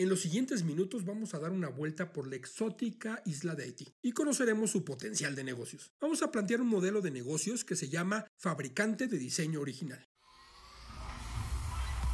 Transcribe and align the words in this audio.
En 0.00 0.08
los 0.08 0.20
siguientes 0.20 0.62
minutos 0.62 1.04
vamos 1.04 1.34
a 1.34 1.40
dar 1.40 1.50
una 1.50 1.70
vuelta 1.70 2.12
por 2.12 2.28
la 2.28 2.36
exótica 2.36 3.20
isla 3.26 3.56
de 3.56 3.64
Haití 3.64 3.92
y 4.00 4.12
conoceremos 4.12 4.70
su 4.70 4.84
potencial 4.84 5.34
de 5.34 5.42
negocios. 5.42 5.90
Vamos 6.00 6.22
a 6.22 6.30
plantear 6.30 6.60
un 6.60 6.68
modelo 6.68 7.00
de 7.00 7.10
negocios 7.10 7.64
que 7.64 7.74
se 7.74 7.88
llama 7.88 8.24
fabricante 8.36 9.08
de 9.08 9.18
diseño 9.18 9.60
original. 9.60 10.06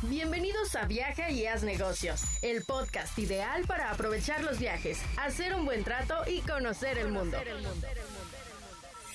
Bienvenidos 0.09 0.75
a 0.77 0.87
Viaja 0.87 1.31
y 1.31 1.45
Haz 1.45 1.62
Negocios, 1.62 2.23
el 2.41 2.65
podcast 2.65 3.19
ideal 3.19 3.67
para 3.67 3.91
aprovechar 3.91 4.43
los 4.43 4.59
viajes, 4.59 4.98
hacer 5.19 5.55
un 5.55 5.66
buen 5.66 5.85
trato 5.85 6.14
y 6.27 6.41
conocer 6.41 6.96
el 6.96 7.11
mundo. 7.11 7.37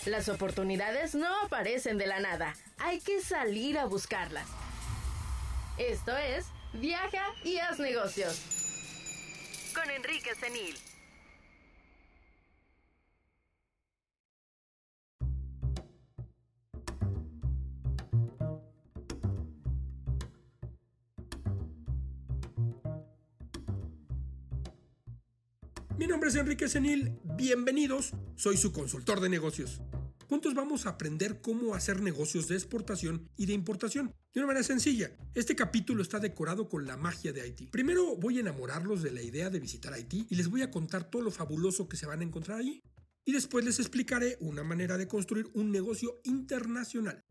Las 0.06 0.30
oportunidades 0.30 1.16
no 1.16 1.42
aparecen 1.42 1.98
de 1.98 2.06
la 2.06 2.20
nada, 2.20 2.54
hay 2.78 3.00
que 3.00 3.20
salir 3.22 3.80
a 3.80 3.86
buscarlas. 3.86 4.48
Esto 5.80 6.16
es 6.16 6.46
Viaja 6.74 7.34
y 7.44 7.58
Haz 7.58 7.80
Negocios 7.80 8.59
con 9.74 9.90
Enrique 9.90 10.36
Senil. 10.36 10.76
Mi 25.98 26.08
nombre 26.08 26.30
es 26.30 26.36
Enrique 26.36 26.70
Senil, 26.70 27.20
bienvenidos, 27.24 28.14
soy 28.36 28.56
su 28.58 28.72
consultor 28.72 29.20
de 29.20 29.30
negocios. 29.30 29.82
Juntos 30.30 30.54
vamos 30.54 30.86
a 30.86 30.90
aprender 30.90 31.42
cómo 31.42 31.74
hacer 31.74 32.04
negocios 32.04 32.48
de 32.48 32.54
exportación 32.54 33.28
y 33.36 33.48
de 33.48 33.54
importación 33.54 34.14
de 34.32 34.40
una 34.40 34.46
manera 34.46 34.64
sencilla. 34.64 35.10
Este 35.34 35.56
capítulo 35.56 36.04
está 36.04 36.20
decorado 36.20 36.70
con 36.70 36.86
la 36.86 36.98
magia 36.98 37.34
de 37.34 37.42
Haití. 37.42 37.66
Primero 37.66 38.16
voy 38.16 38.38
a 38.38 38.42
enamorarlos 38.42 39.02
de 39.02 39.10
la 39.10 39.24
idea 39.24 39.50
de 39.50 39.60
visitar 39.60 39.92
Haití 39.92 40.28
y 40.30 40.36
les 40.36 40.48
voy 40.48 40.62
a 40.62 40.70
contar 40.70 41.10
todo 41.10 41.24
lo 41.24 41.32
fabuloso 41.32 41.90
que 41.90 41.98
se 41.98 42.06
van 42.06 42.20
a 42.20 42.26
encontrar 42.26 42.60
allí. 42.60 42.84
Y 43.26 43.32
después 43.32 43.66
les 43.66 43.80
explicaré 43.80 44.38
una 44.40 44.64
manera 44.64 45.00
de 45.00 45.08
construir 45.08 45.48
un 45.56 45.72
negocio 45.72 46.22
internacional. 46.24 47.26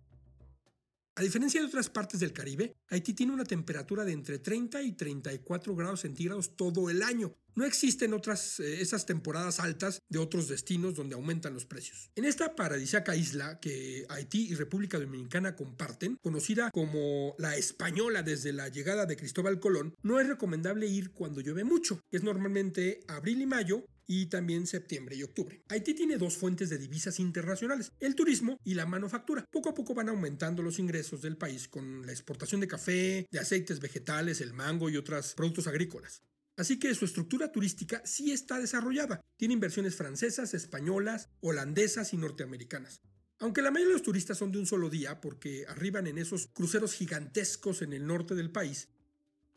A 1.18 1.22
diferencia 1.22 1.60
de 1.60 1.66
otras 1.66 1.90
partes 1.90 2.20
del 2.20 2.32
Caribe, 2.32 2.76
Haití 2.90 3.12
tiene 3.12 3.32
una 3.32 3.42
temperatura 3.42 4.04
de 4.04 4.12
entre 4.12 4.38
30 4.38 4.80
y 4.82 4.92
34 4.92 5.74
grados 5.74 6.02
centígrados 6.02 6.54
todo 6.54 6.90
el 6.90 7.02
año. 7.02 7.34
No 7.56 7.64
existen 7.64 8.14
otras 8.14 8.60
eh, 8.60 8.80
esas 8.80 9.04
temporadas 9.04 9.58
altas 9.58 10.00
de 10.08 10.20
otros 10.20 10.46
destinos 10.46 10.94
donde 10.94 11.16
aumentan 11.16 11.54
los 11.54 11.66
precios. 11.66 12.12
En 12.14 12.24
esta 12.24 12.54
paradisíaca 12.54 13.16
isla 13.16 13.58
que 13.58 14.06
Haití 14.08 14.46
y 14.46 14.54
República 14.54 15.00
Dominicana 15.00 15.56
comparten, 15.56 16.18
conocida 16.22 16.70
como 16.70 17.34
la 17.36 17.56
española 17.56 18.22
desde 18.22 18.52
la 18.52 18.68
llegada 18.68 19.04
de 19.04 19.16
Cristóbal 19.16 19.58
Colón, 19.58 19.96
no 20.04 20.20
es 20.20 20.28
recomendable 20.28 20.86
ir 20.86 21.10
cuando 21.10 21.40
llueve 21.40 21.64
mucho. 21.64 22.00
Es 22.12 22.22
normalmente 22.22 23.00
abril 23.08 23.42
y 23.42 23.46
mayo 23.46 23.84
y 24.08 24.26
también 24.26 24.66
septiembre 24.66 25.14
y 25.14 25.22
octubre. 25.22 25.62
Haití 25.68 25.94
tiene 25.94 26.16
dos 26.16 26.36
fuentes 26.36 26.70
de 26.70 26.78
divisas 26.78 27.20
internacionales, 27.20 27.92
el 28.00 28.16
turismo 28.16 28.58
y 28.64 28.74
la 28.74 28.86
manufactura. 28.86 29.44
Poco 29.52 29.68
a 29.68 29.74
poco 29.74 29.94
van 29.94 30.08
aumentando 30.08 30.62
los 30.62 30.80
ingresos 30.80 31.22
del 31.22 31.36
país 31.36 31.68
con 31.68 32.04
la 32.04 32.12
exportación 32.12 32.60
de 32.60 32.68
café, 32.68 33.26
de 33.30 33.38
aceites 33.38 33.78
vegetales, 33.78 34.40
el 34.40 34.54
mango 34.54 34.88
y 34.88 34.96
otros 34.96 35.34
productos 35.34 35.66
agrícolas. 35.68 36.22
Así 36.56 36.80
que 36.80 36.92
su 36.94 37.04
estructura 37.04 37.52
turística 37.52 38.02
sí 38.04 38.32
está 38.32 38.58
desarrollada. 38.58 39.20
Tiene 39.36 39.54
inversiones 39.54 39.94
francesas, 39.94 40.54
españolas, 40.54 41.28
holandesas 41.40 42.12
y 42.14 42.16
norteamericanas. 42.16 43.02
Aunque 43.38 43.62
la 43.62 43.70
mayoría 43.70 43.90
de 43.90 43.98
los 43.98 44.02
turistas 44.02 44.38
son 44.38 44.50
de 44.50 44.58
un 44.58 44.66
solo 44.66 44.90
día 44.90 45.20
porque 45.20 45.64
arriban 45.68 46.08
en 46.08 46.18
esos 46.18 46.48
cruceros 46.48 46.94
gigantescos 46.94 47.82
en 47.82 47.92
el 47.92 48.06
norte 48.06 48.34
del 48.34 48.50
país, 48.50 48.88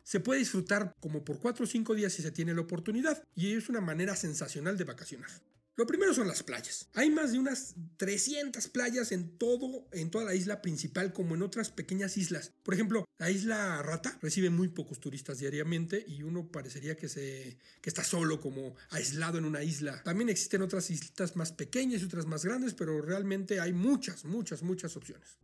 se 0.03 0.19
puede 0.19 0.39
disfrutar 0.39 0.95
como 0.99 1.23
por 1.23 1.39
4 1.39 1.63
o 1.63 1.67
5 1.67 1.95
días 1.95 2.13
si 2.13 2.21
se 2.21 2.31
tiene 2.31 2.53
la 2.53 2.61
oportunidad 2.61 3.23
y 3.35 3.53
es 3.53 3.69
una 3.69 3.81
manera 3.81 4.15
sensacional 4.15 4.77
de 4.77 4.83
vacacionar. 4.83 5.29
Lo 5.77 5.87
primero 5.87 6.13
son 6.13 6.27
las 6.27 6.43
playas. 6.43 6.89
Hay 6.93 7.09
más 7.09 7.31
de 7.31 7.39
unas 7.39 7.75
300 7.97 8.67
playas 8.67 9.11
en 9.13 9.37
todo 9.37 9.87
en 9.93 10.11
toda 10.11 10.25
la 10.25 10.35
isla 10.35 10.61
principal 10.61 11.13
como 11.13 11.33
en 11.33 11.41
otras 11.41 11.71
pequeñas 11.71 12.17
islas. 12.17 12.51
Por 12.61 12.73
ejemplo, 12.73 13.05
la 13.17 13.31
isla 13.31 13.81
Rata 13.81 14.19
recibe 14.21 14.49
muy 14.49 14.67
pocos 14.67 14.99
turistas 14.99 15.39
diariamente 15.39 16.03
y 16.05 16.23
uno 16.23 16.51
parecería 16.51 16.97
que 16.97 17.07
se 17.07 17.57
que 17.81 17.89
está 17.89 18.03
solo 18.03 18.41
como 18.41 18.75
aislado 18.89 19.37
en 19.37 19.45
una 19.45 19.63
isla. 19.63 20.03
También 20.03 20.29
existen 20.29 20.61
otras 20.61 20.91
islas 20.91 21.35
más 21.35 21.53
pequeñas 21.53 22.01
y 22.01 22.05
otras 22.05 22.25
más 22.25 22.43
grandes, 22.43 22.73
pero 22.73 23.01
realmente 23.01 23.61
hay 23.61 23.71
muchas, 23.71 24.25
muchas, 24.25 24.63
muchas 24.63 24.97
opciones. 24.97 25.37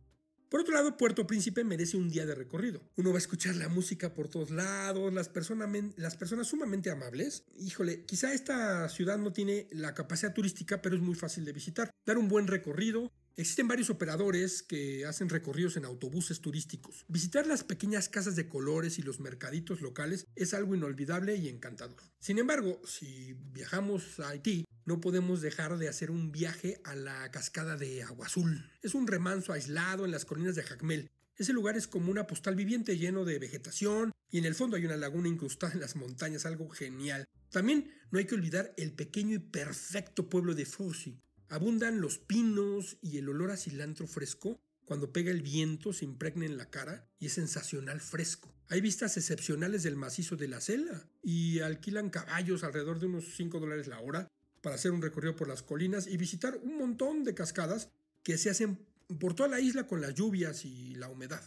Por 0.48 0.60
otro 0.60 0.72
lado, 0.72 0.96
Puerto 0.96 1.26
Príncipe 1.26 1.62
merece 1.62 1.98
un 1.98 2.08
día 2.08 2.24
de 2.24 2.34
recorrido. 2.34 2.80
Uno 2.96 3.10
va 3.10 3.16
a 3.16 3.18
escuchar 3.18 3.54
la 3.56 3.68
música 3.68 4.14
por 4.14 4.28
todos 4.28 4.50
lados, 4.50 5.12
las, 5.12 5.28
personas, 5.28 6.46
sumamente 6.48 6.90
amables. 6.90 7.44
Híjole, 7.58 8.04
quizá 8.06 8.32
esta 8.32 8.88
ciudad 8.88 9.18
no 9.18 9.32
tiene 9.32 9.66
la 9.72 9.92
capacidad 9.92 10.32
turística, 10.32 10.80
pero 10.80 10.96
es 10.96 11.02
muy 11.02 11.14
fácil 11.14 11.44
de 11.44 11.52
visitar. 11.52 11.90
Dar 12.06 12.16
un 12.16 12.28
buen 12.28 12.46
recorrido, 12.46 13.12
Existen 13.38 13.68
varios 13.68 13.88
operadores 13.88 14.64
que 14.64 15.06
hacen 15.06 15.28
recorridos 15.28 15.76
en 15.76 15.84
autobuses 15.84 16.40
turísticos. 16.40 17.04
Visitar 17.06 17.46
las 17.46 17.62
pequeñas 17.62 18.08
casas 18.08 18.34
de 18.34 18.48
colores 18.48 18.98
y 18.98 19.02
los 19.02 19.20
mercaditos 19.20 19.80
locales 19.80 20.26
es 20.34 20.54
algo 20.54 20.74
inolvidable 20.74 21.36
y 21.36 21.48
encantador. 21.48 22.02
Sin 22.18 22.40
embargo, 22.40 22.82
si 22.84 23.34
viajamos 23.52 24.18
a 24.18 24.30
Haití, 24.30 24.64
no 24.86 25.00
podemos 25.00 25.40
dejar 25.40 25.78
de 25.78 25.88
hacer 25.88 26.10
un 26.10 26.32
viaje 26.32 26.80
a 26.82 26.96
la 26.96 27.30
cascada 27.30 27.76
de 27.76 28.02
Agua 28.02 28.26
Azul. 28.26 28.72
Es 28.82 28.96
un 28.96 29.06
remanso 29.06 29.52
aislado 29.52 30.04
en 30.04 30.10
las 30.10 30.24
colinas 30.24 30.56
de 30.56 30.64
Jacmel. 30.64 31.08
Ese 31.36 31.52
lugar 31.52 31.76
es 31.76 31.86
como 31.86 32.10
una 32.10 32.26
postal 32.26 32.56
viviente 32.56 32.98
lleno 32.98 33.24
de 33.24 33.38
vegetación 33.38 34.10
y 34.32 34.38
en 34.38 34.46
el 34.46 34.56
fondo 34.56 34.76
hay 34.76 34.84
una 34.84 34.96
laguna 34.96 35.28
incrustada 35.28 35.74
en 35.74 35.80
las 35.80 35.94
montañas, 35.94 36.44
algo 36.44 36.68
genial. 36.70 37.24
También 37.52 37.88
no 38.10 38.18
hay 38.18 38.24
que 38.24 38.34
olvidar 38.34 38.74
el 38.76 38.94
pequeño 38.94 39.36
y 39.36 39.38
perfecto 39.38 40.28
pueblo 40.28 40.56
de 40.56 40.66
Foussy, 40.66 41.20
Abundan 41.48 42.00
los 42.00 42.18
pinos 42.18 42.98
y 43.00 43.18
el 43.18 43.28
olor 43.28 43.50
a 43.50 43.56
cilantro 43.56 44.06
fresco. 44.06 44.60
Cuando 44.84 45.12
pega 45.12 45.30
el 45.30 45.42
viento 45.42 45.92
se 45.92 46.04
impregna 46.04 46.44
en 46.44 46.58
la 46.58 46.70
cara 46.70 47.08
y 47.18 47.26
es 47.26 47.34
sensacional 47.34 48.00
fresco. 48.00 48.54
Hay 48.68 48.82
vistas 48.82 49.16
excepcionales 49.16 49.82
del 49.82 49.96
macizo 49.96 50.36
de 50.36 50.48
la 50.48 50.60
Cela 50.60 51.06
y 51.22 51.60
alquilan 51.60 52.10
caballos 52.10 52.64
alrededor 52.64 52.98
de 52.98 53.06
unos 53.06 53.24
5 53.36 53.60
dólares 53.60 53.86
la 53.86 54.00
hora 54.00 54.28
para 54.60 54.76
hacer 54.76 54.90
un 54.90 55.00
recorrido 55.00 55.36
por 55.36 55.48
las 55.48 55.62
colinas 55.62 56.06
y 56.06 56.18
visitar 56.18 56.58
un 56.62 56.76
montón 56.76 57.24
de 57.24 57.34
cascadas 57.34 57.88
que 58.22 58.36
se 58.36 58.50
hacen 58.50 58.78
por 59.18 59.34
toda 59.34 59.48
la 59.48 59.60
isla 59.60 59.86
con 59.86 60.02
las 60.02 60.14
lluvias 60.14 60.66
y 60.66 60.94
la 60.96 61.08
humedad. 61.08 61.42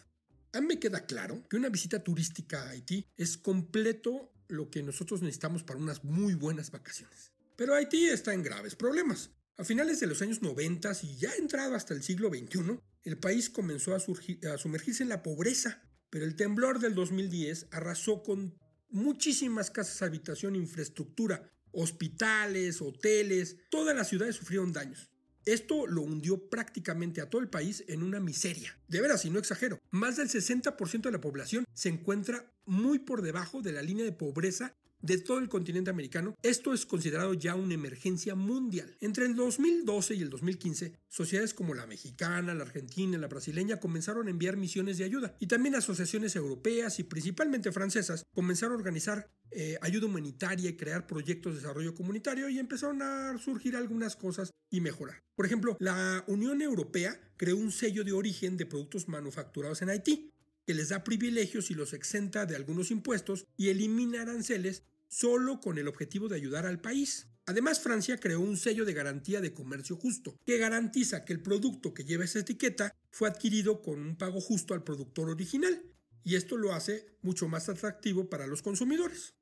A 0.53 0.61
mí 0.61 0.67
me 0.67 0.79
queda 0.79 1.05
claro 1.05 1.47
que 1.47 1.57
una 1.57 1.69
visita 1.69 2.03
turística 2.03 2.63
a 2.63 2.69
Haití 2.69 3.05
es 3.17 3.37
completo 3.37 4.31
lo 4.47 4.69
que 4.69 4.81
nosotros 4.81 5.21
necesitamos 5.21 5.63
para 5.63 5.79
unas 5.79 6.03
muy 6.03 6.33
buenas 6.33 6.71
vacaciones. 6.71 7.31
Pero 7.55 7.75
Haití 7.75 8.07
está 8.07 8.33
en 8.33 8.43
graves 8.43 8.75
problemas. 8.75 9.29
A 9.61 9.63
finales 9.63 9.99
de 9.99 10.07
los 10.07 10.23
años 10.23 10.41
90 10.41 10.91
y 11.03 11.17
ya 11.17 11.35
entrado 11.35 11.75
hasta 11.75 11.93
el 11.93 12.01
siglo 12.01 12.29
XXI, 12.29 12.79
el 13.03 13.19
país 13.19 13.47
comenzó 13.47 13.93
a, 13.93 13.99
sumergirse 13.99 15.03
en 15.03 15.09
la 15.09 15.21
pobreza, 15.21 15.83
pero 16.09 16.25
el 16.25 16.35
temblor 16.35 16.79
del 16.79 16.95
2010 16.95 17.67
arrasó 17.69 18.23
con 18.23 18.57
muchísimas 18.89 19.69
casas 19.69 20.01
habitación, 20.01 20.55
infraestructura, 20.55 21.47
hospitales, 21.73 22.81
hoteles, 22.81 23.57
todas 23.69 23.95
las 23.95 24.09
ciudades 24.09 24.35
sufrieron 24.35 24.73
daños. 24.73 25.11
Esto 25.45 25.85
lo 25.85 26.01
hundió 26.01 26.49
prácticamente 26.49 27.21
a 27.21 27.29
todo 27.29 27.39
el 27.39 27.49
país 27.49 27.83
en 27.87 28.01
una 28.01 28.19
miseria. 28.19 28.75
De 28.87 28.99
veras, 28.99 29.25
y 29.25 29.29
no 29.29 29.37
exagero, 29.37 29.79
más 29.91 30.17
del 30.17 30.27
60% 30.27 31.01
de 31.03 31.11
la 31.11 31.21
población 31.21 31.65
se 31.75 31.89
encuentra 31.89 32.51
muy 32.65 32.97
por 32.97 33.21
debajo 33.21 33.61
de 33.61 33.73
la 33.73 33.83
línea 33.83 34.05
de 34.05 34.11
pobreza 34.11 34.75
de 35.01 35.17
todo 35.17 35.39
el 35.39 35.49
continente 35.49 35.89
americano, 35.89 36.35
esto 36.41 36.73
es 36.73 36.85
considerado 36.85 37.33
ya 37.33 37.55
una 37.55 37.73
emergencia 37.73 38.35
mundial. 38.35 38.95
Entre 39.01 39.25
el 39.25 39.35
2012 39.35 40.15
y 40.15 40.21
el 40.21 40.29
2015, 40.29 40.93
sociedades 41.07 41.53
como 41.53 41.73
la 41.73 41.87
mexicana, 41.87 42.53
la 42.53 42.63
argentina 42.63 43.17
y 43.17 43.21
la 43.21 43.27
brasileña 43.27 43.79
comenzaron 43.79 44.27
a 44.27 44.31
enviar 44.31 44.57
misiones 44.57 44.97
de 44.97 45.05
ayuda 45.05 45.35
y 45.39 45.47
también 45.47 45.75
asociaciones 45.75 46.35
europeas 46.35 46.99
y 46.99 47.03
principalmente 47.03 47.71
francesas 47.71 48.23
comenzaron 48.33 48.73
a 48.73 48.77
organizar 48.77 49.29
eh, 49.51 49.77
ayuda 49.81 50.05
humanitaria 50.05 50.69
y 50.69 50.77
crear 50.77 51.07
proyectos 51.07 51.53
de 51.53 51.59
desarrollo 51.59 51.93
comunitario 51.93 52.47
y 52.49 52.59
empezaron 52.59 53.01
a 53.01 53.37
surgir 53.37 53.75
algunas 53.75 54.15
cosas 54.15 54.51
y 54.69 54.79
mejorar. 54.79 55.21
Por 55.35 55.45
ejemplo, 55.45 55.75
la 55.79 56.23
Unión 56.27 56.61
Europea 56.61 57.19
creó 57.35 57.57
un 57.57 57.71
sello 57.71 58.03
de 58.03 58.13
origen 58.13 58.55
de 58.55 58.65
productos 58.65 59.07
manufacturados 59.07 59.81
en 59.81 59.89
Haití 59.89 60.31
que 60.65 60.73
les 60.73 60.89
da 60.89 61.03
privilegios 61.03 61.71
y 61.71 61.73
los 61.73 61.93
exenta 61.93 62.45
de 62.45 62.55
algunos 62.55 62.91
impuestos 62.91 63.45
y 63.57 63.69
elimina 63.69 64.21
aranceles 64.21 64.83
solo 65.11 65.59
con 65.59 65.77
el 65.77 65.89
objetivo 65.89 66.29
de 66.29 66.37
ayudar 66.37 66.65
al 66.65 66.79
país. 66.79 67.27
Además, 67.45 67.81
Francia 67.81 68.17
creó 68.17 68.39
un 68.39 68.55
sello 68.55 68.85
de 68.85 68.93
garantía 68.93 69.41
de 69.41 69.53
comercio 69.53 69.97
justo, 69.97 70.39
que 70.45 70.57
garantiza 70.57 71.25
que 71.25 71.33
el 71.33 71.41
producto 71.41 71.93
que 71.93 72.05
lleva 72.05 72.23
esa 72.23 72.39
etiqueta 72.39 72.95
fue 73.11 73.27
adquirido 73.27 73.81
con 73.81 73.99
un 73.99 74.15
pago 74.15 74.39
justo 74.39 74.73
al 74.73 74.83
productor 74.83 75.29
original, 75.29 75.83
y 76.23 76.35
esto 76.35 76.55
lo 76.55 76.73
hace 76.73 77.17
mucho 77.21 77.49
más 77.49 77.67
atractivo 77.67 78.29
para 78.29 78.47
los 78.47 78.61
consumidores. 78.61 79.33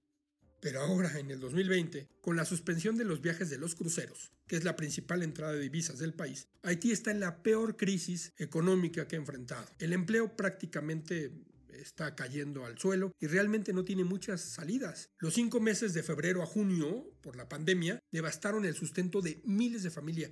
Pero 0.60 0.81
ahora, 0.81 1.19
en 1.19 1.30
el 1.30 1.39
2020, 1.39 2.10
con 2.19 2.36
la 2.36 2.45
suspensión 2.45 2.98
de 2.98 3.06
los 3.06 3.22
viajes 3.22 3.50
de 3.50 3.57
los 3.57 3.75
cruceros, 3.75 4.31
que 4.48 4.57
es 4.57 4.63
la 4.63 4.75
principal 4.75 5.24
entrada 5.24 5.54
de 5.54 5.62
divisas 5.62 6.00
del 6.00 6.13
país, 6.13 6.48
Haití 6.63 6.92
está 6.92 7.12
en 7.12 7.19
la 7.19 7.44
peor 7.44 7.77
crisis 7.77 8.33
económica 8.38 9.07
que 9.07 9.15
ha 9.15 9.19
enfrentado. 9.19 9.68
El 9.77 9.94
empleo 9.94 10.36
prácticamente 10.36 11.31
está 11.74 12.16
cayendo 12.16 12.66
al 12.66 12.77
suelo 12.77 13.12
y 13.19 13.27
realmente 13.27 13.74
no 13.74 13.83
tiene 13.83 14.04
muchas 14.04 14.42
salidas. 14.42 15.10
Los 15.19 15.33
cinco 15.33 15.60
meses 15.60 15.94
de 15.94 16.04
febrero 16.04 16.42
a 16.42 16.45
junio, 16.45 17.12
por 17.21 17.36
la 17.36 17.50
pandemia, 17.50 18.00
devastaron 18.12 18.66
el 18.66 18.75
sustento 18.75 19.21
de 19.21 19.42
miles 19.45 19.83
de 19.83 19.92
familias. 19.92 20.31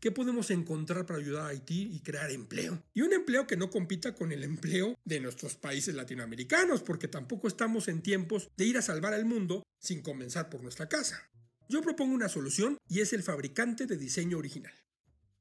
¿Qué 0.00 0.12
podemos 0.12 0.52
encontrar 0.52 1.06
para 1.06 1.18
ayudar 1.18 1.46
a 1.46 1.48
Haití 1.48 1.90
y 1.92 2.00
crear 2.02 2.30
empleo? 2.30 2.84
Y 2.94 3.02
un 3.02 3.12
empleo 3.12 3.48
que 3.48 3.56
no 3.56 3.68
compita 3.68 4.14
con 4.14 4.30
el 4.30 4.44
empleo 4.44 4.96
de 5.04 5.18
nuestros 5.18 5.56
países 5.56 5.94
latinoamericanos, 5.94 6.82
porque 6.82 7.08
tampoco 7.08 7.48
estamos 7.48 7.88
en 7.88 8.00
tiempos 8.00 8.48
de 8.56 8.66
ir 8.66 8.78
a 8.78 8.82
salvar 8.82 9.12
al 9.12 9.24
mundo 9.24 9.64
sin 9.80 10.02
comenzar 10.02 10.50
por 10.50 10.62
nuestra 10.62 10.88
casa. 10.88 11.28
Yo 11.68 11.82
propongo 11.82 12.14
una 12.14 12.28
solución 12.28 12.78
y 12.88 13.00
es 13.00 13.12
el 13.12 13.24
fabricante 13.24 13.86
de 13.86 13.96
diseño 13.96 14.38
original. 14.38 14.72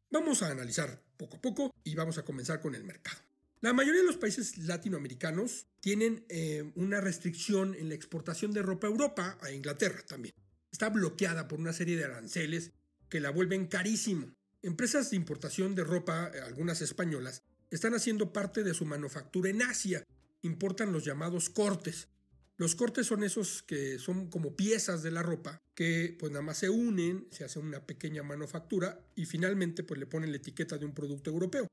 Vamos 0.09 0.41
a 0.41 0.49
analizar 0.49 1.03
poco 1.17 1.37
a 1.37 1.41
poco 1.41 1.71
y 1.83 1.93
vamos 1.93 2.17
a 2.17 2.25
comenzar 2.25 2.59
con 2.59 2.73
el 2.73 2.83
mercado. 2.83 3.26
La 3.59 3.73
mayoría 3.73 4.01
de 4.01 4.07
los 4.07 4.17
países 4.17 4.55
latinoamericanos 4.59 5.65
tienen 5.79 6.23
eh, 6.29 6.71
una 6.75 7.01
restricción 7.01 7.73
en 7.73 7.89
la 7.89 7.95
exportación 7.95 8.51
de 8.51 8.61
ropa 8.61 8.85
a 8.85 8.91
Europa, 8.91 9.37
a 9.41 9.51
Inglaterra 9.51 10.03
también. 10.07 10.35
Está 10.71 10.89
bloqueada 10.89 11.47
por 11.47 11.59
una 11.59 11.73
serie 11.73 11.97
de 11.97 12.05
aranceles 12.05 12.71
que 13.09 13.19
la 13.19 13.31
vuelven 13.31 13.65
carísimo. 13.65 14.31
Empresas 14.61 15.09
de 15.09 15.15
importación 15.15 15.73
de 15.73 15.83
ropa, 15.83 16.31
eh, 16.35 16.41
algunas 16.41 16.81
españolas, 16.81 17.41
están 17.71 17.95
haciendo 17.95 18.31
parte 18.31 18.63
de 18.63 18.75
su 18.75 18.85
manufactura 18.85 19.49
en 19.49 19.63
Asia. 19.63 20.03
Importan 20.43 20.93
los 20.93 21.03
llamados 21.03 21.49
cortes. 21.49 22.09
Los 22.57 22.75
cortes 22.75 23.07
son 23.07 23.23
esos 23.23 23.63
que 23.63 23.97
son 23.97 24.29
como 24.29 24.55
piezas 24.55 25.01
de 25.01 25.11
la 25.11 25.23
ropa 25.23 25.61
que 25.73 26.15
pues 26.19 26.31
nada 26.31 26.43
más 26.43 26.57
se 26.57 26.69
unen, 26.69 27.27
se 27.31 27.43
hace 27.43 27.59
una 27.59 27.85
pequeña 27.85 28.23
manufactura 28.23 28.99
y 29.15 29.25
finalmente 29.25 29.83
pues 29.83 29.99
le 29.99 30.05
ponen 30.05 30.31
la 30.31 30.37
etiqueta 30.37 30.77
de 30.77 30.85
un 30.85 30.93
producto 30.93 31.31
europeo. 31.31 31.67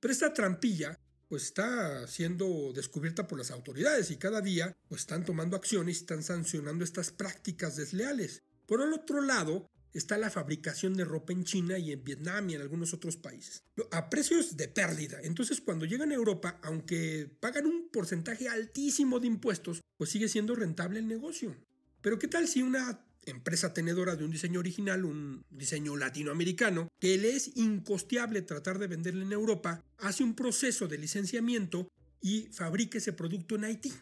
Pero 0.00 0.12
esta 0.12 0.32
trampilla 0.32 0.98
pues 1.28 1.44
está 1.44 2.06
siendo 2.06 2.72
descubierta 2.74 3.26
por 3.26 3.38
las 3.38 3.50
autoridades 3.50 4.10
y 4.10 4.16
cada 4.16 4.40
día 4.40 4.76
pues 4.88 5.02
están 5.02 5.24
tomando 5.24 5.56
acciones 5.56 5.96
y 5.96 6.00
están 6.00 6.22
sancionando 6.22 6.84
estas 6.84 7.10
prácticas 7.10 7.76
desleales. 7.76 8.42
Por 8.66 8.82
el 8.82 8.92
otro 8.92 9.20
lado, 9.22 9.70
está 9.92 10.18
la 10.18 10.30
fabricación 10.30 10.94
de 10.94 11.04
ropa 11.04 11.32
en 11.32 11.44
China 11.44 11.78
y 11.78 11.92
en 11.92 12.04
Vietnam 12.04 12.48
y 12.48 12.54
en 12.54 12.60
algunos 12.60 12.94
otros 12.94 13.16
países, 13.16 13.62
a 13.90 14.10
precios 14.10 14.56
de 14.56 14.68
pérdida. 14.68 15.18
Entonces, 15.22 15.60
cuando 15.60 15.84
llegan 15.84 16.10
a 16.10 16.14
Europa, 16.14 16.58
aunque 16.62 17.30
pagan 17.40 17.66
un 17.66 17.88
porcentaje 17.90 18.48
altísimo 18.48 19.20
de 19.20 19.26
impuestos, 19.26 19.82
pues 19.96 20.10
sigue 20.10 20.28
siendo 20.28 20.54
rentable 20.54 20.98
el 20.98 21.08
negocio. 21.08 21.56
Pero 22.00 22.18
¿qué 22.18 22.28
tal 22.28 22.46
si 22.46 22.62
una 22.62 23.04
empresa 23.30 23.72
tenedora 23.72 24.16
de 24.16 24.24
un 24.24 24.30
diseño 24.30 24.60
original, 24.60 25.04
un 25.04 25.44
diseño 25.50 25.96
latinoamericano, 25.96 26.88
que 27.00 27.18
le 27.18 27.36
es 27.36 27.56
incosteable 27.56 28.42
tratar 28.42 28.78
de 28.78 28.86
venderle 28.86 29.24
en 29.24 29.32
Europa, 29.32 29.82
hace 29.98 30.24
un 30.24 30.34
proceso 30.34 30.88
de 30.88 30.98
licenciamiento 30.98 31.88
y 32.20 32.48
fabrique 32.52 32.98
ese 32.98 33.12
producto 33.12 33.56
en 33.56 33.64
Haití? 33.64 33.92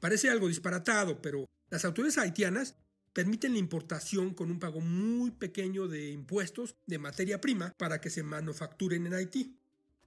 Parece 0.00 0.28
algo 0.28 0.48
disparatado, 0.48 1.20
pero 1.22 1.46
las 1.70 1.84
autoridades 1.84 2.18
haitianas 2.18 2.76
permiten 3.12 3.52
la 3.52 3.58
importación 3.58 4.34
con 4.34 4.50
un 4.50 4.58
pago 4.58 4.80
muy 4.80 5.30
pequeño 5.30 5.88
de 5.88 6.10
impuestos 6.10 6.74
de 6.86 6.98
materia 6.98 7.40
prima 7.40 7.72
para 7.78 8.00
que 8.00 8.10
se 8.10 8.22
manufacturen 8.22 9.06
en 9.06 9.14
Haití. 9.14 9.56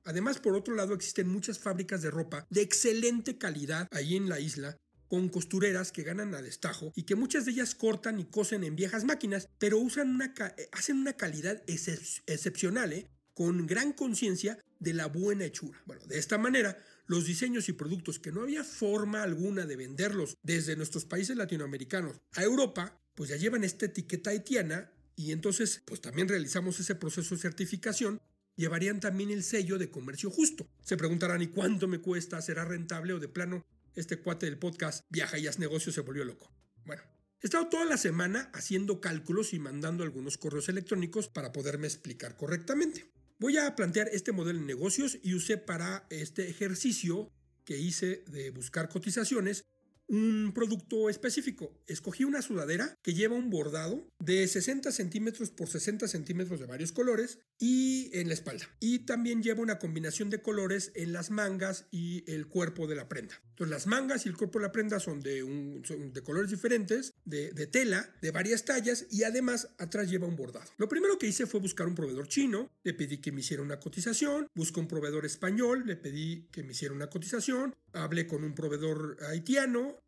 Además, 0.03 0.39
por 0.39 0.55
otro 0.55 0.75
lado, 0.75 0.93
existen 0.93 1.27
muchas 1.27 1.59
fábricas 1.59 2.01
de 2.01 2.11
ropa 2.11 2.45
de 2.49 2.61
excelente 2.61 3.37
calidad 3.37 3.87
ahí 3.91 4.15
en 4.15 4.29
la 4.29 4.39
isla, 4.39 4.77
con 5.07 5.29
costureras 5.29 5.91
que 5.91 6.03
ganan 6.03 6.33
a 6.35 6.41
destajo 6.41 6.91
y 6.95 7.03
que 7.03 7.15
muchas 7.15 7.45
de 7.45 7.51
ellas 7.51 7.75
cortan 7.75 8.19
y 8.19 8.25
cosen 8.25 8.63
en 8.63 8.75
viejas 8.75 9.03
máquinas, 9.03 9.49
pero 9.57 9.77
usan 9.77 10.09
una 10.09 10.33
hacen 10.71 10.97
una 10.97 11.13
calidad 11.13 11.63
excepcional, 11.67 12.93
¿eh? 12.93 13.07
con 13.33 13.67
gran 13.67 13.93
conciencia 13.93 14.57
de 14.79 14.93
la 14.93 15.07
buena 15.07 15.45
hechura. 15.45 15.81
Bueno, 15.85 16.05
de 16.05 16.17
esta 16.17 16.37
manera, 16.37 16.77
los 17.05 17.25
diseños 17.25 17.69
y 17.69 17.73
productos 17.73 18.19
que 18.19 18.31
no 18.31 18.41
había 18.41 18.63
forma 18.63 19.23
alguna 19.23 19.65
de 19.65 19.75
venderlos 19.75 20.37
desde 20.43 20.75
nuestros 20.75 21.05
países 21.05 21.37
latinoamericanos 21.37 22.17
a 22.33 22.43
Europa, 22.43 22.99
pues 23.15 23.29
ya 23.29 23.35
llevan 23.37 23.63
esta 23.63 23.85
etiqueta 23.85 24.31
haitiana 24.31 24.91
y 25.15 25.31
entonces 25.31 25.81
pues 25.85 26.01
también 26.01 26.27
realizamos 26.27 26.79
ese 26.79 26.95
proceso 26.95 27.35
de 27.35 27.41
certificación 27.41 28.21
llevarían 28.57 28.99
también 28.99 29.29
el 29.29 29.43
sello 29.43 29.77
de 29.77 29.89
comercio 29.89 30.29
justo. 30.29 30.67
Se 30.83 30.97
preguntarán, 30.97 31.41
¿y 31.41 31.47
cuánto 31.47 31.87
me 31.87 31.99
cuesta? 31.99 32.41
¿Será 32.41 32.65
rentable 32.65 33.13
o 33.13 33.19
de 33.19 33.29
plano 33.29 33.65
este 33.97 34.19
cuate 34.19 34.45
del 34.45 34.59
podcast 34.59 35.05
viaja 35.09 35.37
y 35.37 35.47
hace 35.47 35.59
negocios 35.59 35.95
se 35.95 36.01
volvió 36.01 36.23
loco? 36.23 36.51
Bueno, 36.85 37.03
he 37.41 37.47
estado 37.47 37.67
toda 37.67 37.85
la 37.85 37.97
semana 37.97 38.49
haciendo 38.53 39.01
cálculos 39.01 39.53
y 39.53 39.59
mandando 39.59 40.03
algunos 40.03 40.37
correos 40.37 40.69
electrónicos 40.69 41.27
para 41.27 41.51
poderme 41.51 41.87
explicar 41.87 42.37
correctamente. 42.37 43.11
Voy 43.39 43.57
a 43.57 43.75
plantear 43.75 44.09
este 44.11 44.31
modelo 44.31 44.59
de 44.59 44.65
negocios 44.65 45.19
y 45.21 45.33
usé 45.35 45.57
para 45.57 46.07
este 46.09 46.49
ejercicio 46.49 47.31
que 47.65 47.77
hice 47.77 48.23
de 48.27 48.49
buscar 48.49 48.89
cotizaciones 48.89 49.65
un 50.07 50.51
producto 50.53 51.09
específico. 51.09 51.71
Escogí 51.85 52.23
una 52.23 52.41
sudadera 52.41 52.95
que 53.03 53.13
lleva 53.13 53.35
un 53.35 53.49
bordado 53.49 54.07
de 54.19 54.47
60 54.47 54.91
centímetros 54.91 55.51
por 55.51 55.67
60 55.67 56.07
centímetros 56.07 56.59
de 56.59 56.65
varios 56.65 56.91
colores 56.91 57.39
y 57.59 58.09
en 58.13 58.27
la 58.27 58.33
espalda. 58.33 58.67
Y 58.79 58.99
también 58.99 59.43
lleva 59.43 59.61
una 59.61 59.79
combinación 59.79 60.29
de 60.29 60.41
colores 60.41 60.91
en 60.95 61.13
las 61.13 61.29
mangas 61.29 61.87
y 61.91 62.23
el 62.31 62.47
cuerpo 62.47 62.87
de 62.87 62.95
la 62.95 63.09
prenda. 63.09 63.41
Entonces 63.57 63.71
las 63.71 63.87
mangas 63.87 64.23
y 64.23 64.29
el 64.29 64.37
cuerpo 64.37 64.59
de 64.59 64.65
la 64.67 64.71
prenda 64.71 64.99
son 64.99 65.19
de, 65.19 65.41
un, 65.41 65.81
de 66.13 66.21
colores 66.21 66.51
diferentes, 66.51 67.15
de, 67.25 67.51
de 67.53 67.65
tela, 67.65 68.07
de 68.21 68.29
varias 68.29 68.65
tallas 68.65 69.07
y 69.09 69.23
además 69.23 69.69
atrás 69.79 70.11
lleva 70.11 70.27
un 70.27 70.35
bordado. 70.35 70.69
Lo 70.77 70.87
primero 70.87 71.17
que 71.17 71.25
hice 71.25 71.47
fue 71.47 71.59
buscar 71.59 71.87
un 71.87 71.95
proveedor 71.95 72.27
chino, 72.27 72.69
le 72.83 72.93
pedí 72.93 73.17
que 73.17 73.31
me 73.31 73.39
hiciera 73.39 73.63
una 73.63 73.79
cotización, 73.79 74.47
busqué 74.53 74.79
un 74.79 74.87
proveedor 74.87 75.25
español, 75.25 75.87
le 75.87 75.95
pedí 75.95 76.47
que 76.51 76.61
me 76.61 76.73
hiciera 76.73 76.93
una 76.93 77.09
cotización, 77.09 77.75
hablé 77.93 78.27
con 78.27 78.43
un 78.43 78.53
proveedor 78.53 79.17
haitiano, 79.27 80.03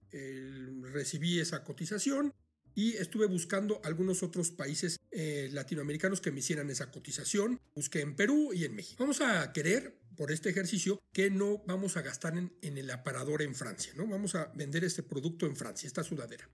recibí 0.91 1.39
esa 1.39 1.63
cotización 1.63 2.35
y 2.75 2.93
estuve 2.97 3.25
buscando 3.25 3.81
algunos 3.83 4.21
otros 4.21 4.51
países 4.51 4.99
eh, 5.09 5.49
latinoamericanos 5.51 6.21
que 6.21 6.31
me 6.31 6.39
hicieran 6.39 6.69
esa 6.69 6.91
cotización. 6.91 7.59
Busqué 7.73 8.01
en 8.01 8.15
Perú 8.15 8.51
y 8.53 8.65
en 8.65 8.75
México. 8.75 9.03
Vamos 9.03 9.21
a 9.21 9.51
querer, 9.53 9.97
por 10.19 10.33
este 10.33 10.49
ejercicio, 10.49 10.99
que 11.13 11.31
no 11.31 11.63
vamos 11.65 11.95
a 11.95 12.01
gastar 12.01 12.37
en, 12.37 12.51
en 12.61 12.77
el 12.77 12.91
aparador 12.91 13.41
en 13.41 13.55
Francia, 13.55 13.93
¿no? 13.95 14.05
Vamos 14.05 14.35
a 14.35 14.51
vender 14.53 14.83
este 14.83 15.01
producto 15.01 15.45
en 15.45 15.55
Francia, 15.55 15.87
esta 15.87 16.03
sudadera. 16.03 16.49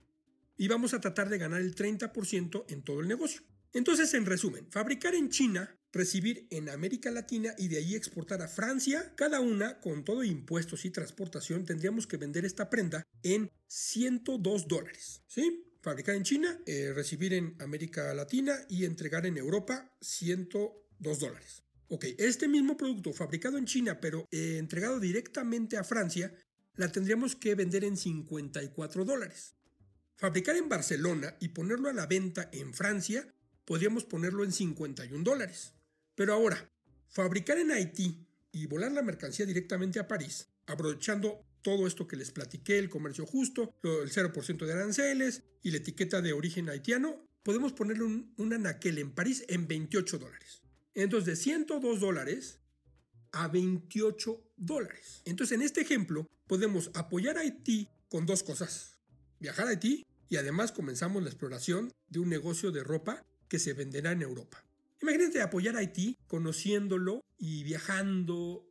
Y 0.56 0.68
vamos 0.68 0.94
a 0.94 1.00
tratar 1.00 1.28
de 1.28 1.38
ganar 1.38 1.60
el 1.60 1.74
30% 1.74 2.66
en 2.68 2.82
todo 2.84 3.00
el 3.00 3.08
negocio. 3.08 3.42
Entonces, 3.72 4.14
en 4.14 4.24
resumen, 4.24 4.68
fabricar 4.70 5.16
en 5.16 5.30
China 5.30 5.76
recibir 5.96 6.46
en 6.50 6.68
América 6.68 7.10
Latina 7.10 7.54
y 7.58 7.66
de 7.66 7.78
ahí 7.78 7.96
exportar 7.96 8.40
a 8.40 8.48
Francia, 8.48 9.14
cada 9.16 9.40
una 9.40 9.80
con 9.80 10.04
todo 10.04 10.22
impuestos 10.22 10.84
y 10.84 10.90
transportación 10.90 11.64
tendríamos 11.64 12.06
que 12.06 12.18
vender 12.18 12.44
esta 12.44 12.70
prenda 12.70 13.02
en 13.24 13.50
102 13.66 14.68
dólares. 14.68 15.22
¿Sí? 15.26 15.64
Fabricar 15.82 16.14
en 16.14 16.22
China, 16.22 16.60
eh, 16.66 16.92
recibir 16.94 17.32
en 17.32 17.56
América 17.60 18.14
Latina 18.14 18.56
y 18.68 18.84
entregar 18.84 19.26
en 19.26 19.36
Europa 19.36 19.96
102 20.00 21.18
dólares. 21.18 21.65
Ok, 21.88 22.04
este 22.18 22.48
mismo 22.48 22.76
producto 22.76 23.12
fabricado 23.12 23.58
en 23.58 23.64
China 23.64 24.00
pero 24.00 24.26
eh, 24.32 24.56
entregado 24.58 24.98
directamente 24.98 25.76
a 25.76 25.84
Francia, 25.84 26.34
la 26.74 26.90
tendríamos 26.90 27.36
que 27.36 27.54
vender 27.54 27.84
en 27.84 27.96
54 27.96 29.04
dólares. 29.04 29.54
Fabricar 30.16 30.56
en 30.56 30.68
Barcelona 30.68 31.36
y 31.40 31.48
ponerlo 31.48 31.88
a 31.88 31.92
la 31.92 32.06
venta 32.06 32.48
en 32.52 32.74
Francia, 32.74 33.32
podríamos 33.64 34.04
ponerlo 34.04 34.42
en 34.42 34.50
51 34.50 35.22
dólares. 35.22 35.74
Pero 36.16 36.32
ahora, 36.32 36.70
fabricar 37.08 37.58
en 37.58 37.70
Haití 37.70 38.26
y 38.50 38.66
volar 38.66 38.90
la 38.90 39.02
mercancía 39.02 39.46
directamente 39.46 40.00
a 40.00 40.08
París, 40.08 40.48
aprovechando 40.66 41.46
todo 41.62 41.86
esto 41.86 42.08
que 42.08 42.16
les 42.16 42.32
platiqué, 42.32 42.78
el 42.78 42.90
comercio 42.90 43.26
justo, 43.26 43.74
el 43.82 44.10
0% 44.10 44.66
de 44.66 44.72
aranceles 44.72 45.44
y 45.62 45.70
la 45.70 45.76
etiqueta 45.78 46.20
de 46.20 46.32
origen 46.32 46.68
haitiano, 46.68 47.28
podemos 47.44 47.72
ponerle 47.72 48.04
un, 48.04 48.34
un 48.38 48.52
anaquel 48.52 48.98
en 48.98 49.12
París 49.12 49.44
en 49.48 49.68
28 49.68 50.18
dólares. 50.18 50.65
Entonces, 50.96 51.26
de 51.26 51.36
102 51.36 52.00
dólares 52.00 52.58
a 53.32 53.48
28 53.48 54.42
dólares. 54.56 55.20
Entonces, 55.26 55.54
en 55.54 55.62
este 55.62 55.82
ejemplo, 55.82 56.26
podemos 56.46 56.90
apoyar 56.94 57.36
a 57.36 57.42
Haití 57.42 57.88
con 58.08 58.24
dos 58.24 58.42
cosas. 58.42 58.98
Viajar 59.38 59.66
a 59.66 59.70
Haití 59.70 60.06
y 60.30 60.36
además 60.36 60.72
comenzamos 60.72 61.22
la 61.22 61.28
exploración 61.28 61.92
de 62.08 62.20
un 62.20 62.30
negocio 62.30 62.72
de 62.72 62.82
ropa 62.82 63.22
que 63.48 63.58
se 63.58 63.74
venderá 63.74 64.12
en 64.12 64.22
Europa. 64.22 64.64
Imagínate 65.02 65.42
apoyar 65.42 65.76
a 65.76 65.80
Haití 65.80 66.16
conociéndolo 66.26 67.20
y 67.36 67.62
viajando 67.62 68.66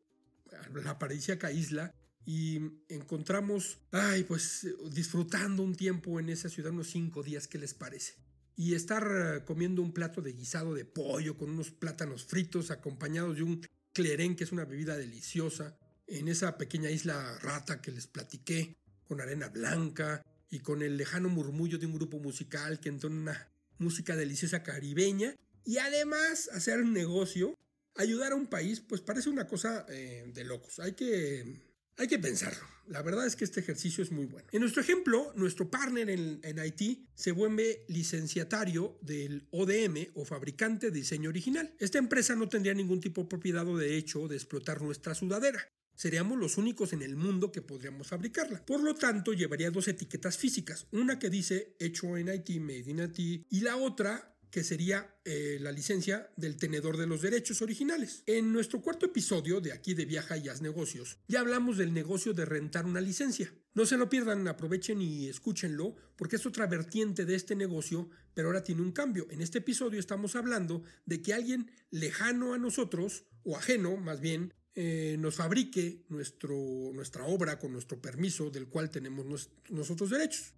a 0.51 0.79
la 0.79 0.97
paradisíaca 0.97 1.51
isla 1.51 1.93
y 2.25 2.59
encontramos, 2.89 3.77
ay, 3.91 4.23
pues 4.23 4.67
disfrutando 4.89 5.61
un 5.61 5.75
tiempo 5.75 6.19
en 6.19 6.29
esa 6.29 6.49
ciudad, 6.49 6.71
unos 6.71 6.87
cinco 6.87 7.21
días, 7.21 7.47
¿qué 7.47 7.59
les 7.59 7.75
parece? 7.75 8.24
Y 8.55 8.75
estar 8.75 9.07
eh, 9.07 9.45
comiendo 9.45 9.81
un 9.81 9.91
plato 9.91 10.21
de 10.21 10.33
guisado 10.33 10.73
de 10.73 10.85
pollo 10.85 11.37
con 11.37 11.49
unos 11.49 11.71
plátanos 11.71 12.25
fritos 12.25 12.71
acompañados 12.71 13.35
de 13.35 13.43
un 13.43 13.67
clerén, 13.93 14.35
que 14.35 14.43
es 14.43 14.51
una 14.51 14.65
bebida 14.65 14.97
deliciosa, 14.97 15.77
en 16.07 16.27
esa 16.27 16.57
pequeña 16.57 16.89
isla 16.89 17.37
rata 17.39 17.81
que 17.81 17.91
les 17.91 18.07
platiqué, 18.07 18.75
con 19.07 19.21
arena 19.21 19.49
blanca 19.49 20.25
y 20.49 20.59
con 20.59 20.81
el 20.81 20.97
lejano 20.97 21.29
murmullo 21.29 21.77
de 21.77 21.85
un 21.85 21.93
grupo 21.93 22.19
musical 22.19 22.79
que 22.79 22.89
entona 22.89 23.15
una 23.15 23.51
música 23.77 24.15
deliciosa 24.15 24.63
caribeña 24.63 25.35
y 25.63 25.77
además 25.79 26.49
hacer 26.53 26.81
un 26.81 26.93
negocio, 26.93 27.57
ayudar 27.95 28.33
a 28.33 28.35
un 28.35 28.47
país, 28.47 28.81
pues 28.81 29.01
parece 29.01 29.29
una 29.29 29.47
cosa 29.47 29.85
eh, 29.89 30.29
de 30.33 30.43
locos. 30.43 30.79
Hay 30.79 30.93
que 30.93 31.59
Hay 31.97 32.07
que 32.07 32.19
pensarlo. 32.19 32.65
La 32.87 33.01
verdad 33.01 33.25
es 33.25 33.35
que 33.35 33.45
este 33.45 33.61
ejercicio 33.61 34.03
es 34.03 34.11
muy 34.11 34.25
bueno. 34.25 34.47
En 34.51 34.61
nuestro 34.61 34.81
ejemplo, 34.81 35.31
nuestro 35.35 35.71
partner 35.71 36.09
en, 36.09 36.39
en 36.43 36.59
Haití 36.59 37.07
se 37.15 37.31
vuelve 37.31 37.85
licenciatario 37.87 38.99
del 39.01 39.47
ODM 39.51 40.11
o 40.13 40.25
fabricante 40.25 40.91
de 40.91 40.99
diseño 40.99 41.29
original. 41.29 41.73
Esta 41.79 41.97
empresa 41.97 42.35
no 42.35 42.49
tendría 42.49 42.73
ningún 42.73 42.99
tipo 42.99 43.21
de 43.21 43.27
propiedad 43.27 43.67
o 43.67 43.77
derecho 43.77 44.27
de 44.27 44.35
explotar 44.35 44.81
nuestra 44.81 45.15
sudadera. 45.15 45.67
Seríamos 45.95 46.37
los 46.37 46.57
únicos 46.57 46.91
en 46.91 47.01
el 47.01 47.15
mundo 47.15 47.51
que 47.51 47.61
podríamos 47.61 48.07
fabricarla. 48.07 48.65
Por 48.65 48.83
lo 48.83 48.95
tanto, 48.95 49.31
llevaría 49.31 49.71
dos 49.71 49.87
etiquetas 49.87 50.37
físicas. 50.37 50.87
Una 50.91 51.17
que 51.17 51.29
dice 51.29 51.77
hecho 51.79 52.17
en 52.17 52.27
Haití, 52.27 52.59
made 52.59 52.91
in 52.91 52.99
Haití, 52.99 53.45
y 53.49 53.61
la 53.61 53.77
otra 53.77 54.34
que 54.55 54.63
sería 54.63 55.13
eh, 55.25 55.57
la 55.59 55.73
licencia 55.73 56.31
del 56.37 56.55
tenedor 56.55 56.95
de 56.95 57.07
los 57.07 57.21
derechos 57.21 57.61
originales. 57.61 58.23
En 58.25 58.53
nuestro 58.53 58.81
cuarto 58.81 59.05
episodio 59.05 59.59
de 59.59 59.73
aquí 59.73 59.93
de 59.93 60.05
Viaja 60.05 60.37
y 60.37 60.47
Haz 60.47 60.61
Negocios, 60.61 61.17
ya 61.27 61.41
hablamos 61.41 61.75
del 61.75 61.93
negocio 61.93 62.33
de 62.33 62.45
rentar 62.45 62.85
una 62.85 63.01
licencia. 63.01 63.53
No 63.73 63.85
se 63.85 63.97
lo 63.97 64.07
pierdan, 64.07 64.47
aprovechen 64.47 65.01
y 65.01 65.27
escúchenlo, 65.27 65.97
porque 66.15 66.37
es 66.37 66.45
otra 66.45 66.67
vertiente 66.67 67.25
de 67.25 67.35
este 67.35 67.53
negocio, 67.53 68.09
pero 68.33 68.47
ahora 68.47 68.63
tiene 68.63 68.81
un 68.81 68.93
cambio. 68.93 69.27
En 69.29 69.41
este 69.41 69.57
episodio 69.57 69.99
estamos 69.99 70.37
hablando 70.37 70.83
de 71.05 71.21
que 71.21 71.33
alguien 71.33 71.69
lejano 71.91 72.53
a 72.53 72.57
nosotros, 72.57 73.25
o 73.43 73.57
ajeno 73.57 73.97
más 73.97 74.21
bien, 74.21 74.53
eh, 74.73 75.17
nos 75.19 75.35
fabrique 75.35 76.05
nuestro, 76.07 76.55
nuestra 76.93 77.25
obra 77.25 77.59
con 77.59 77.73
nuestro 77.73 78.01
permiso 78.01 78.49
del 78.51 78.69
cual 78.69 78.89
tenemos 78.89 79.49
nosotros 79.67 80.09
derechos. 80.09 80.53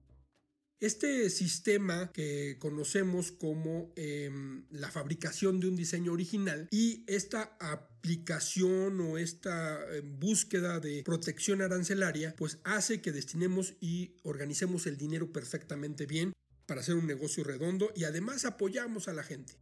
Este 0.80 1.32
sistema 1.32 2.12
que 2.12 2.58
conocemos 2.60 3.32
como 3.32 3.92
em, 3.96 4.64
la 4.70 4.92
fabricación 4.92 5.60
de 5.60 5.70
un 5.70 5.76
diseño 5.76 6.12
original 6.14 6.68
y 6.70 7.04
esta 7.08 7.58
aplicación 7.60 9.02
o 9.02 9.18
esta 9.18 9.80
em, 9.96 10.20
búsqueda 10.20 10.80
de 10.80 11.02
protección 11.04 11.64
arancelaria, 11.64 12.36
pues 12.38 12.60
hace 12.64 13.02
que 13.02 13.12
destinemos 13.12 13.74
y 13.82 14.18
organicemos 14.22 14.86
el 14.86 14.98
dinero 14.98 15.34
perfectamente 15.34 16.06
bien 16.06 16.34
para 16.68 16.82
hacer 16.82 16.94
un 16.94 17.08
negocio 17.08 17.44
redondo 17.44 17.92
y 17.96 18.04
además 18.04 18.46
apoyamos 18.46 19.08
a 19.08 19.14
la 19.14 19.24
gente. 19.24 19.58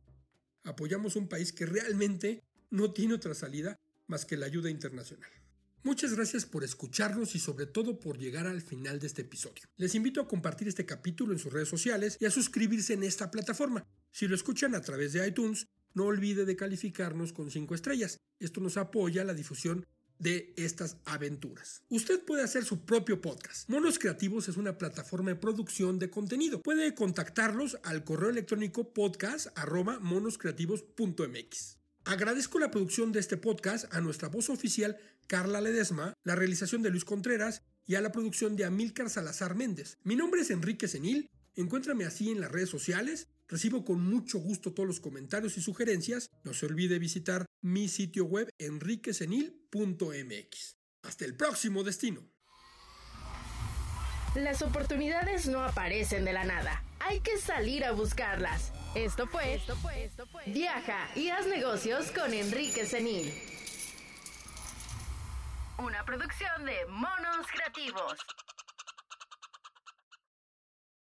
Apoyamos 0.64 1.16
un 1.16 1.30
país 1.30 1.54
que 1.54 1.66
realmente 1.66 2.44
no 2.72 2.92
tiene 2.92 3.14
otra 3.14 3.36
salida 3.36 3.78
más 4.08 4.26
que 4.26 4.36
la 4.36 4.48
ayuda 4.48 4.70
internacional. 4.70 5.32
Muchas 5.86 6.14
gracias 6.16 6.46
por 6.48 6.64
escucharnos 6.64 7.36
y 7.36 7.40
sobre 7.40 7.68
todo 7.68 8.00
por 8.00 8.18
llegar 8.18 8.48
al 8.48 8.64
final 8.64 9.00
de 9.00 9.06
este 9.06 9.22
episodio. 9.22 9.62
Les 9.78 9.94
invito 9.94 10.20
a 10.20 10.28
compartir 10.28 10.68
este 10.68 10.84
capítulo 10.84 11.32
en 11.32 11.38
sus 11.38 11.54
redes 11.54 11.70
sociales 11.70 12.18
y 12.20 12.26
a 12.26 12.32
suscribirse 12.32 12.94
en 12.94 13.04
esta 13.04 13.30
plataforma. 13.30 13.86
Si 14.12 14.28
lo 14.28 14.34
escuchan 14.34 14.74
a 14.74 14.82
través 14.82 15.14
de 15.14 15.28
iTunes, 15.28 15.68
no 15.94 16.06
olvide 16.06 16.46
de 16.46 16.56
calificarnos 16.56 17.34
con 17.34 17.52
5 17.52 17.76
estrellas. 17.76 18.18
Esto 18.40 18.62
nos 18.62 18.78
apoya 18.78 19.22
a 19.22 19.26
la 19.26 19.36
difusión 19.36 19.86
de 20.18 20.56
estas 20.58 20.98
aventuras. 21.06 21.84
Usted 21.90 22.26
puede 22.26 22.42
hacer 22.42 22.66
su 22.66 22.84
propio 22.84 23.22
podcast. 23.22 23.70
Monos 23.70 24.00
Creativos 24.00 24.50
es 24.50 24.58
una 24.58 24.80
plataforma 24.80 25.30
de 25.30 25.36
producción 25.36 26.00
de 26.00 26.10
contenido. 26.10 26.64
Puede 26.64 26.96
contactarlos 26.96 27.78
al 27.84 28.04
correo 28.04 28.32
electrónico 28.32 28.92
podcast@monoscreativos.mx. 28.92 31.78
Agradezco 32.06 32.60
la 32.60 32.70
producción 32.70 33.12
de 33.12 33.20
este 33.20 33.36
podcast 33.36 33.92
a 33.92 34.00
nuestra 34.00 34.30
voz 34.30 34.52
oficial 34.52 34.96
Carla 35.28 35.62
Ledesma, 35.62 36.16
la 36.24 36.36
realización 36.36 36.82
de 36.82 36.90
Luis 36.90 37.06
Contreras 37.06 37.62
y 37.86 37.96
a 37.96 38.02
la 38.02 38.12
producción 38.12 38.56
de 38.56 38.66
Amílcar 38.66 39.10
Salazar 39.10 39.56
Méndez. 39.56 39.98
Mi 40.04 40.16
nombre 40.16 40.42
es 40.42 40.52
Enrique 40.52 40.88
Senil, 40.88 41.30
encuéntrame 41.56 42.06
así 42.06 42.30
en 42.32 42.42
las 42.42 42.52
redes 42.52 42.70
sociales, 42.70 43.28
recibo 43.48 43.86
con 43.86 44.02
mucho 44.02 44.40
gusto 44.40 44.74
todos 44.74 44.88
los 44.88 45.00
comentarios 45.00 45.58
y 45.58 45.62
sugerencias, 45.62 46.30
no 46.44 46.54
se 46.54 46.66
olvide 46.66 47.00
visitar 47.00 47.46
mi 47.62 47.88
sitio 47.88 48.26
web 48.26 48.50
enriquesenil.mx. 48.60 50.76
Hasta 51.04 51.26
el 51.26 51.36
próximo 51.36 51.84
destino. 51.84 52.28
Las 54.36 54.62
oportunidades 54.62 55.48
no 55.48 55.64
aparecen 55.64 56.26
de 56.26 56.34
la 56.34 56.44
nada, 56.44 56.84
hay 57.00 57.22
que 57.22 57.38
salir 57.38 57.86
a 57.86 57.94
buscarlas. 57.94 58.74
Esto 58.94 59.28
fue, 59.28 59.56
esto 59.56 59.78
fue, 59.78 60.04
esto 60.04 60.28
fue. 60.28 60.44
Viaja 60.48 61.08
y 61.16 61.30
haz 61.30 61.48
negocios 61.48 62.12
con 62.12 62.34
Enrique 62.34 62.86
Senil. 62.86 63.32
Una 65.78 66.06
producción 66.06 66.66
de 66.66 66.86
Monos 66.88 67.48
Creativos. 67.52 68.16